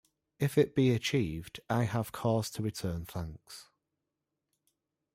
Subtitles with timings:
[0.39, 3.69] If it be achieved, I have cause to return thanks.